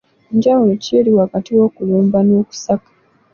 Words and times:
Njawulo 0.37 0.73
ki 0.83 0.91
eri 0.99 1.11
wakati 1.19 1.49
w’okulomba 1.57 2.17
n'okusaka? 2.27 2.89